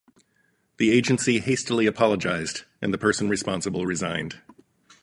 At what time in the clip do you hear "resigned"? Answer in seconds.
3.85-4.41